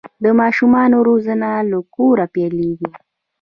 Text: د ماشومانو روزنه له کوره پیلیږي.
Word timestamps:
د 0.23 0.25
ماشومانو 0.41 0.97
روزنه 1.07 1.49
له 1.71 1.79
کوره 1.95 2.25
پیلیږي. 2.35 2.91